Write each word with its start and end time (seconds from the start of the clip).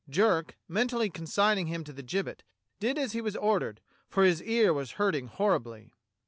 Jerk, 0.09 0.57
mentally 0.67 1.11
consigning 1.11 1.67
him 1.67 1.83
to 1.83 1.93
the 1.93 2.01
gibbet, 2.01 2.41
did 2.79 2.97
as 2.97 3.11
he 3.11 3.21
was 3.21 3.35
ordered, 3.35 3.81
for 4.09 4.23
his 4.23 4.41
ear 4.41 4.73
was 4.73 4.93
hurting 4.93 5.27
horribly. 5.27 5.91